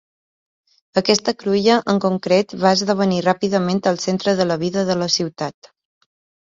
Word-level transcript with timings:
Aquesta 1.01 1.33
cruïlla 1.43 1.75
en 1.93 2.01
concret 2.07 2.57
va 2.65 2.73
esdevenir 2.79 3.23
ràpidament 3.29 3.87
el 3.93 4.03
centre 4.09 4.39
de 4.43 4.53
la 4.55 4.61
vida 4.67 4.89
de 4.93 4.99
la 5.05 5.15
ciutat. 5.21 5.73